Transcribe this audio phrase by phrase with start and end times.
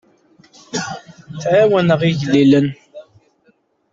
[1.33, 2.67] Ttɛawaneɣ igellilen.